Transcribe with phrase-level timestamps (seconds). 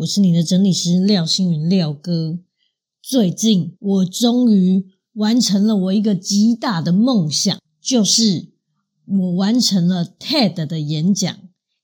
[0.00, 2.38] 我是你的整理师廖星云廖哥。
[3.02, 8.48] 最近我终于完成了我一个极大的梦想，就是
[9.06, 11.36] 我完成了 TED 的演讲。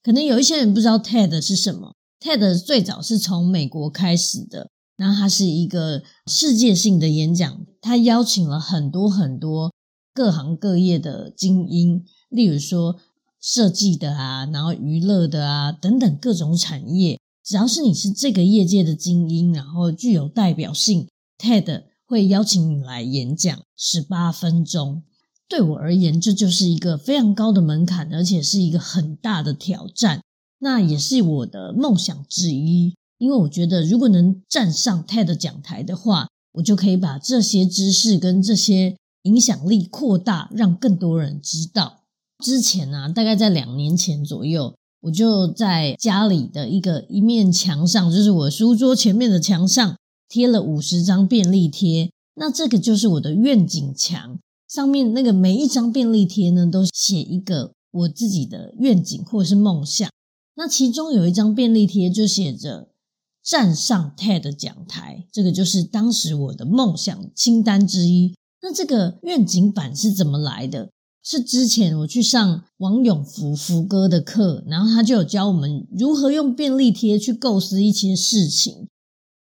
[0.03, 9.75] 可能有一些人不知道 TED 是什么，TED 最早是从美国开始的，然后它是一个世界性的演讲，它邀请了很多很多
[10.15, 12.97] 各行各业的精英，例如说
[13.39, 17.16] 设计的啊，然后娱乐的啊等等各种产业。
[17.47, 21.07] 只要是你是这个业界的精英，然后具有代表性
[21.39, 25.05] ，TED 会邀请你来演讲十八分钟。
[25.49, 30.23] 对我而言，这就是一个非常高的门槛，而且是一个很大的挑战。
[30.59, 42.01] 那也是我的梦想之一，因为我觉得如果能站上 TED 讲台的话，我就可以把这些知识跟这些影响力扩大，让更多人知道。
[42.45, 44.75] 之前呢、啊，大概在两年前左右。
[45.07, 49.97] 我就在家里的一个一面墙上，就是我书桌前面的墙上
[50.29, 52.11] 贴了五十张便利贴。
[52.35, 60.11] 那这个就是我的愿景墙，上面那个每一张便利贴呢，都写一个我自己的愿景或是梦想。
[60.57, 62.89] 那其中有一张便利贴就写着
[63.45, 68.35] “站上 TED 讲台”，这个就是当时我的梦想清单之一。
[68.61, 70.91] 那这个愿景板是怎么来的？
[71.29, 78.87] 是之前我去上王永福福哥的课，然后他就有教我们如何用便利贴去构思一些事情。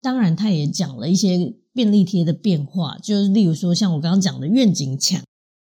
[0.02, 5.22] 当然，他也讲了一些便利贴的变化，就是例如说像我刚刚讲的愿景墙，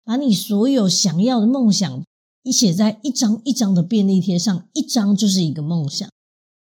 [0.03, 2.03] 把你所有想要的梦想
[2.41, 6.09] 你写在一张一张的便利贴上，一张就是一个梦想，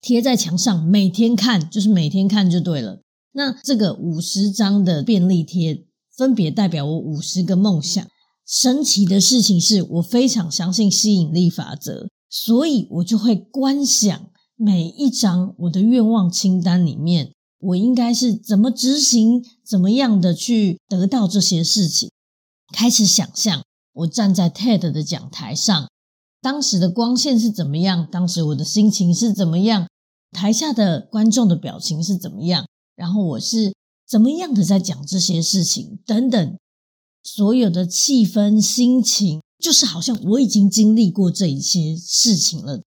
[0.00, 3.00] 贴在墙上，每天看，就是每天看就对了。
[3.31, 5.84] 那这个五十张的便利贴
[6.16, 8.04] 分别代表我五十个梦想。
[8.47, 22.10] 神奇的事情是我非常相信吸引力法则，所以我就会观想每一张我的愿望清单里面，我应该是怎么执行，怎么样的去得到这些事情。
[22.72, 23.62] 开始想象
[23.94, 25.88] 我站在 TED 的讲台上，
[26.43, 29.88] 当时的光线是怎么样，当时我的心情是怎么样，
[30.33, 33.72] 台下的观众的表情是怎么样，然后我是
[34.06, 36.59] 怎么样的在讲这些事情，等等。
[37.24, 42.82] 所有的气氛、心情，就是好像我已经经历过这一些事情了。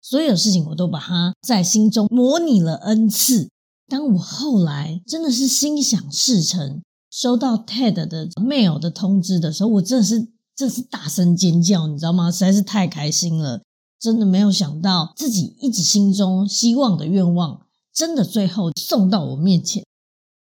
[0.00, 3.50] 所有事情我都把它在心中模拟了 N 次。
[3.88, 6.80] 当我后来真的是心想事成，
[7.10, 12.30] 收到 TED 的 mail 的通知的时候，我真的是真是大声尖叫，你知道吗？
[12.30, 13.62] 实在是太开心了，
[13.98, 19.84] 真的没有想到自己一直心中希望的愿望，真的最后送到我面前。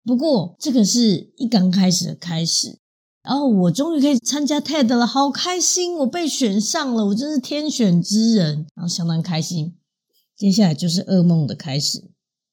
[0.03, 2.77] 不过这个是一刚开始的开始。
[3.29, 5.95] 然后我终于可以参加 TED 了，好开心！
[5.97, 9.75] 我被选上了，我真是天选之人，然后相当开心。
[10.35, 12.09] 接下来就是噩梦的开始，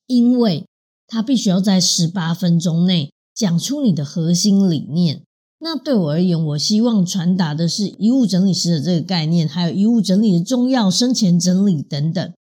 [0.06, 0.66] 因为
[1.06, 5.22] 他必须要在十八分钟内讲出你的核心理念。
[5.60, 12.32] 那对我而言，我希望传达的是遗物整理师的这个概念，还有遗物整理的重要、生前整理等等。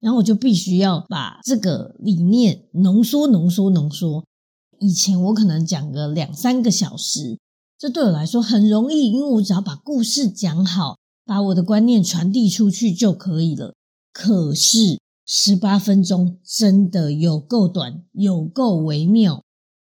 [0.00, 4.24] 然后我就必须要把这个理念浓缩、浓缩、浓缩。
[4.80, 7.36] 以前我可能讲个两三个小时。
[7.78, 13.74] 这对我来说很容易，因为我只要把故事讲好，把我的观念传递出去就可以了。
[14.12, 19.42] 可是十八分钟真的有够短，有够微妙。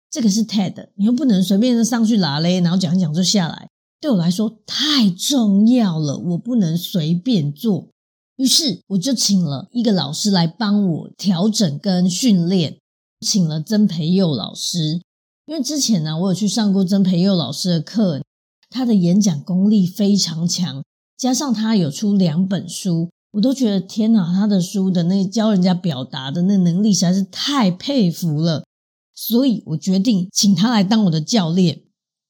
[0.10, 3.70] 这个是 TED，你又不能随便的上去拉嘞，然后讲一讲就下来。
[4.00, 7.88] 对我来说太重要了，我不能随便做。
[8.36, 12.78] 于是我就请了一个老师来帮我调整跟训练，
[13.20, 15.02] 请了曾培佑老师。
[15.52, 18.22] 因为之前呢，我有去上过曾培祐老师的课，
[18.70, 20.82] 他的演讲功力非常强，
[21.18, 28.64] 加上他有出两本书，我都觉得天哪，他的书的那教人家表达的那能力实在是太佩服了，
[29.14, 31.82] 所以我决定请他来当我的教练。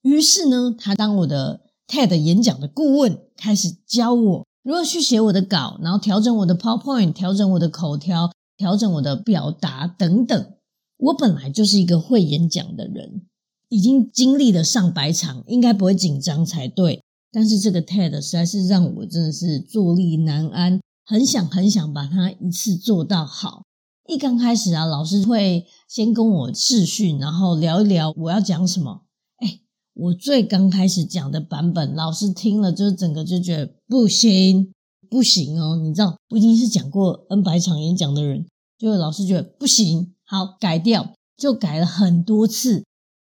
[0.01, 10.53] 于是呢，他当我的 TED 演讲的顾问，开始教我如何去写我的稿，然后调整我的 PowerPoint，调整我的口条，调整我的表达等等。
[11.01, 13.23] 我本来就是一个会演讲的人，
[13.69, 17.01] 已经经历了上百场，应该不会紧张才对。
[17.31, 23.63] 但是这个 TED 实在是让我真的是坐立难安，很想很想把它一次做到好。
[24.07, 29.03] 一刚开始啊，老师会先跟我视讯，然后聊一聊我要讲什么。
[29.37, 29.61] 哎，
[29.93, 34.71] 我最刚开始讲的版本，老师听了就整个就觉得不行，
[35.09, 35.77] 不行哦。
[35.77, 38.45] 你知道，我已经是讲过 N 百场演讲的人，
[38.77, 42.85] 就老师觉得不行，好，改掉，就改了很多次，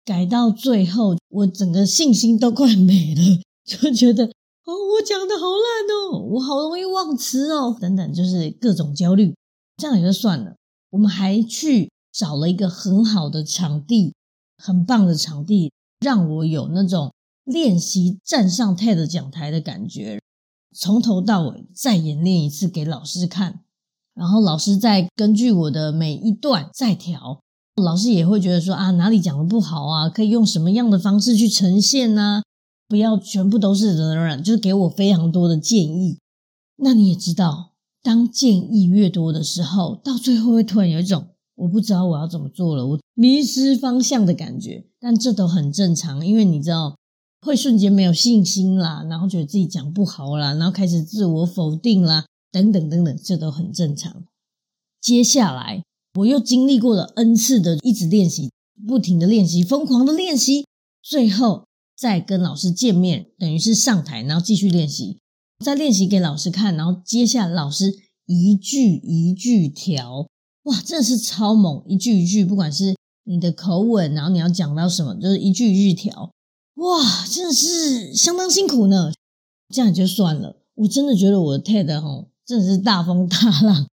[0.04, 4.26] 改到最后，我整个信心都快没了，就觉得。
[4.26, 9.34] 哦，我讲的好烂哦，我好容易忘词哦，等等，就是各种焦虑，
[9.78, 10.58] 这样也就算了。
[10.90, 14.14] 我们还去找了一个很好的场地，
[14.58, 15.72] 很棒的场地，
[16.02, 17.14] 让我有那种
[17.46, 20.22] 练习站上 TED 讲台的感觉，
[20.76, 23.62] 从头到尾再演练一次给老师看，
[24.20, 27.40] 然后老师再根据我的每一段再调，
[27.82, 32.44] 老师也会觉得说啊，哪里讲的不好啊，可以用什么样的方式去呈现呢？
[32.90, 36.18] 不要全部都是人人，就是给我非常多的建议。
[36.76, 37.72] 那你也知道，
[38.04, 44.86] 当建议越多的时候，到最后会突然有一种我不知道我要怎么做了，我迷失方向的感觉。
[45.00, 46.98] 但这都很正常，因为你知道
[47.46, 54.26] 会瞬间没有信心啦，然后觉得自己讲不好啦，然后开始自我否定啦，等等等等，这都很正常。
[55.02, 55.84] 接下来
[56.16, 58.52] 我又经历过了 N 次的一直练习，
[58.88, 60.66] 不停的练习，疯狂的练习，
[61.02, 61.66] 最后。
[62.02, 65.20] 再跟老师见面，等于是上台，然后继续练习，
[65.66, 67.94] 再练习给老师看，然后接下来老师
[68.26, 70.26] 一句一句调，
[70.64, 72.96] 哇，真的是超猛，一句一句，不管是
[73.26, 76.32] 你的口吻，然后你要讲到什么，就是一句一句调，
[76.76, 79.12] 哇，真的是相当辛苦呢。
[79.68, 83.88] 这样就算了，我真的觉得我的 TED 吼，真的是大风大浪。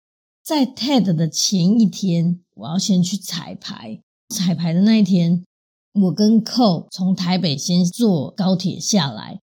[0.44, 5.42] 在 TED 的前一天，我要先去彩排，彩排的那一天。
[5.94, 9.40] 我跟寇从台北先坐高铁下来，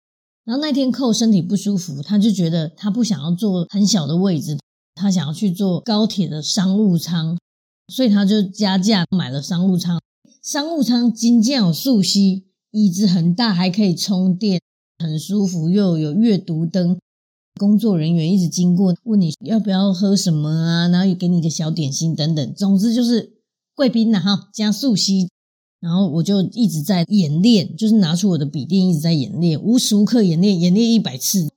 [0.43, 4.59] 然后那天寇身体不舒服，他就觉得他不想要坐很小的位置，
[4.95, 7.37] 他想要去坐高铁的商务舱，
[7.87, 10.01] 所以他就加价买了商务舱。
[10.43, 14.59] 商务舱金剑有素息，椅子很大，还可以充电，
[14.99, 16.99] 很舒服，又有阅读灯。
[17.57, 22.53] 工作人员一直经过，问你要不要喝什么啊，然后也给你一个小点心等等。
[22.53, 23.33] 总之就是
[23.75, 25.27] 贵宾呐哈，加速吸。
[25.79, 31.49] 然后我就一直在演练，就是拿出我的笔电一直在演练，无时无刻演练，演练一百次。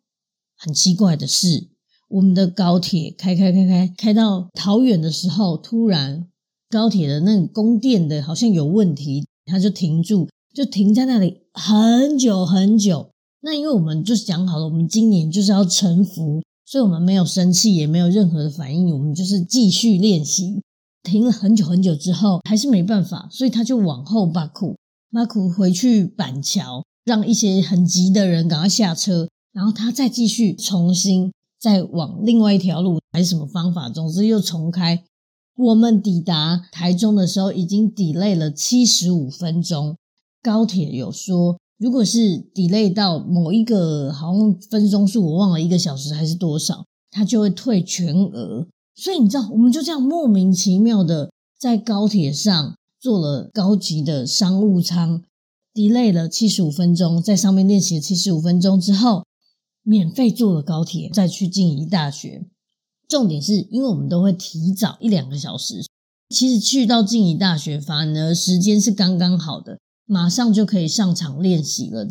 [0.58, 1.68] 很奇怪的是，
[2.08, 6.26] 我们的高铁开开开开开到桃园的时候，突然
[6.68, 13.08] 高铁的那个供电的好像有问题，它就停住，就停在那里很久很久。
[13.42, 20.60] 那因为我们就是讲好了，我们今年就是要沉服，所以我们没有生气，也没有任何的反应，我们就是继续练习。
[21.02, 24.76] 停了很久很久之后，还是没办法，所以他就往后巴库
[25.10, 35.02] 巴库回去板桥，让一些很急的人赶快下车，然后他再继续重新再往另外一条路，还是什么方法，总之又重开。
[35.56, 39.96] 我们抵达台中的时候，已经 delay 了七十五分钟。
[40.42, 48.66] 高铁有说，如果是 delay 到某一个好像分钟数，我忘了一个小时还是多少，他就会退全额。
[48.94, 55.22] 所以你知道，我们就这样莫名其妙的在高铁上坐了高级的商务舱
[55.72, 59.24] ，delay 了七十五分钟，在上面练习了七十五分钟之后，
[59.82, 62.46] 免费坐了高铁再去静宜大学。
[63.08, 65.86] 重点是因为我们都会提早一两个小时，
[66.28, 69.78] 其实去到静宜大学反而时间是刚刚好的，
[70.10, 72.08] 马上就可以上场练习了。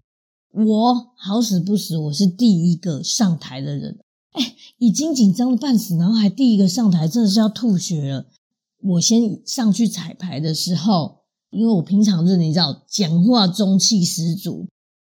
[0.54, 4.00] 我好死不死，我是第一个上台的人。
[4.32, 8.28] 哎，已经紧张的半死，然后还第一个上台，真的是要吐血了。
[8.82, 11.18] 我先上去彩排的时候，
[11.50, 14.68] 因为我平常是你知道，讲话中气十足，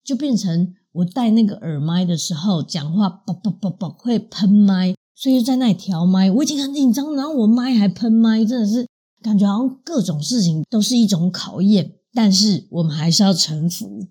[0.04, 6.30] 就变成我戴那个耳麦的时候，讲话啵啵啵啵会喷麦，所以就在那里调麦。
[6.30, 8.88] 我已经很紧张，然后我麦还喷麦，真的是
[9.24, 11.94] 感觉好像各种事情都是一种考验。
[12.16, 14.08] 但是我们还是要臣服。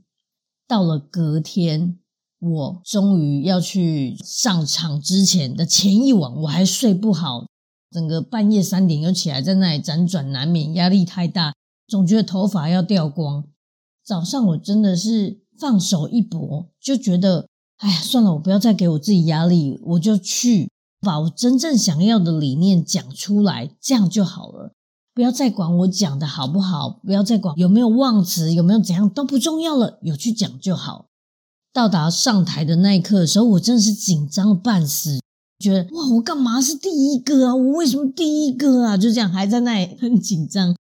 [0.68, 1.98] 到了隔天。
[2.40, 7.46] 我终于要去上场之前的前一晚，我还睡不好，
[7.90, 11.54] 整个半夜三点又起来，在那里辗转难眠，压力太大，
[11.88, 13.44] 总觉得头发要掉光。
[14.04, 20.70] 早上我真的是放手一搏，就觉得，哎呀，算了，我不要再给我自己压力，我就去
[21.00, 24.73] 把我真正想要的理念讲出来，这样就好了。
[25.14, 31.06] 不要再管我讲的好不好，不要再管有没有忘词，有没有怎样都不重要了，有去讲就好。
[31.72, 35.20] 到达上台的那一刻的时候，我真的是紧张的半死，
[35.60, 37.54] 觉得哇，我干嘛是第一个啊？
[37.54, 38.96] 我为什么第一个啊？
[38.96, 40.74] 就这样还在那里 很紧张，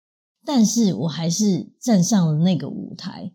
[0.43, 3.31] 但是我还是站上了那个舞台。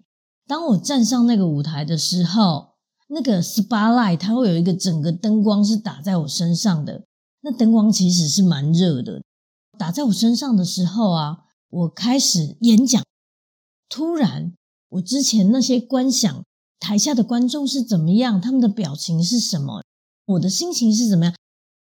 [0.48, 2.70] 当我站上那个舞台的时候，
[3.08, 7.04] 那个 spotlight 它会有一个整个灯光是打在我身上的，
[7.42, 9.22] 那灯光其实是蛮热的。
[9.78, 13.02] 打在我身上的时候啊，我开始演讲。
[13.88, 14.52] 突然，
[14.88, 16.44] 我之前那些观想
[16.80, 19.82] 台下的观众是怎么样，他们的表情是什么，
[20.26, 21.34] 我的心情是怎么样，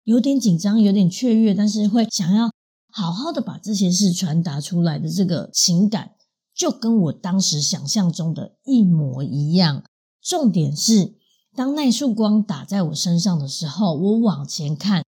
[0.04, 2.50] 有点紧张，有点雀跃，但是会想要
[2.92, 6.12] 好好的把这些事传达出来的这个情感，
[6.54, 9.82] 就跟我当时想象中的一模一样。
[10.22, 11.14] 重点是，
[11.54, 15.02] 当那束光打在我身上的时候，我往前看。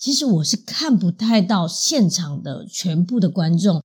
[0.00, 3.82] 其实我是看不太到现场的全部的观众，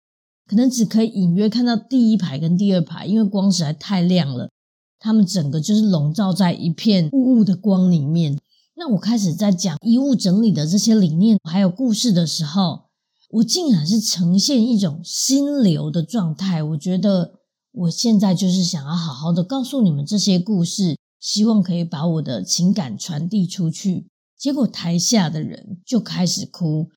[0.47, 4.49] 可能只可以隐约看到第一排跟第二排，因为光实在太亮了，
[4.97, 8.39] 他们整个就是笼罩在一片雾雾的光里面。
[8.77, 12.85] 那我开始在讲衣物整理的这些理念还有故事的时候，
[13.31, 16.63] 我竟然是呈现一种心流的状态。
[16.63, 17.33] 我觉得
[17.73, 24.07] 我现在就是想要好好的告诉你们这些故事，希望可以把我的情感传递出去。
[24.37, 26.89] 结果台下的人就开始哭，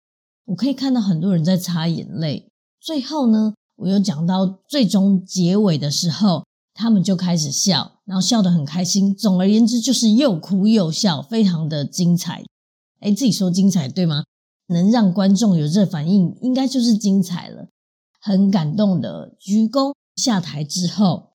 [0.46, 2.50] 我可以看到很多人在擦眼泪。
[2.80, 9.14] 最后呢，我又讲到最终结尾的时候，他们就开始笑，然后笑得很开心。
[9.14, 12.44] 总而言之，就是又哭又笑，非常的精彩。
[13.00, 14.24] 诶，自己说精彩对吗？
[14.68, 17.68] 能让观众有这反应，应该就是精彩了。
[18.20, 21.30] 很感动的鞠躬下台之后，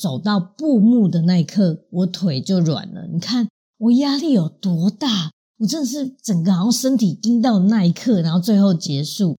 [0.00, 3.06] 走到布幕的那一刻，我腿就软了。
[3.08, 3.48] 你看
[3.78, 5.32] 我压力有多大？
[5.58, 9.36] 我真的是整个好像身体盯到那一刻，然后最后结束。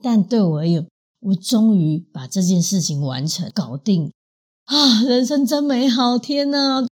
[0.00, 0.86] 但对我而言，
[1.20, 4.12] 我终于把这件事情完成搞定
[4.66, 5.02] 啊！
[5.02, 6.86] 人生真美好，天哪！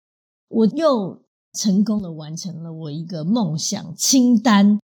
[0.47, 4.79] 我又成功的完成了我一个梦想清单。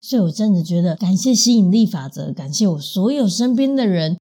[0.00, 4.16] 所以我真的觉得感谢吸引力法则，感谢我所有身边的人，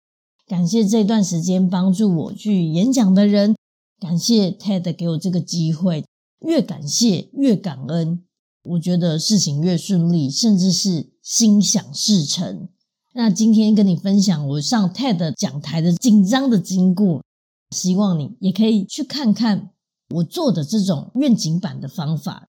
[0.47, 3.55] 感谢这段时间帮助我去演讲的人，
[4.00, 6.03] 感谢 TED 给我这个机会。
[6.39, 8.25] 越感谢越感恩。
[8.65, 12.67] 我觉得事情越顺利，甚至是心想事成。
[13.13, 17.24] 那今天跟你分享我上 TED 讲台的紧张的经过，
[17.69, 19.69] 希望你也可以去看看
[20.15, 22.48] 我做的这种愿景版的方法。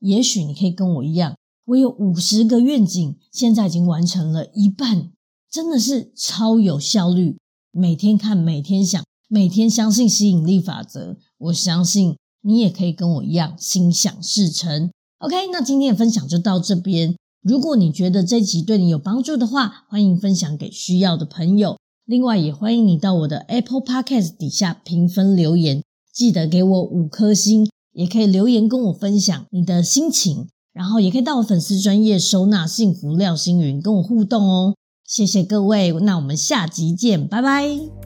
[0.00, 1.36] 也许你可以跟我一样，
[1.66, 5.12] 我有五十个愿景，现在已经完成了一半，
[5.50, 7.36] 真的是超有效率。
[7.70, 11.18] 每天看，每天想，每天相信吸引力法则。
[11.38, 14.90] 我相信你也可以跟我一样，心想事成。
[15.20, 17.14] OK，那今天的分享就到这边。
[17.42, 21.76] 如果你觉得这集对你有帮助的话，欢迎分享给需要的朋友。
[22.06, 30.48] 另外，也欢迎你到我的 Apple Podcast 底下评分留言，记得给我五颗星，也可以留言跟我分享你的心情。
[30.72, 34.74] 然后，也可以到我粉丝专业收纳幸福廖星云跟我互动哦。
[35.06, 37.99] 谢谢各位，那我们下集见，拜拜。